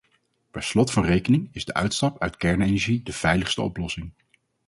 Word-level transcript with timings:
Per 0.51 0.63
slot 0.63 0.91
van 0.91 1.05
rekening 1.05 1.49
is 1.51 1.65
de 1.65 1.73
uitstap 1.73 2.19
uit 2.21 2.37
kernenergie 2.37 3.03
de 3.03 3.13
veiligste 3.13 3.61
oplossing. 3.61 4.11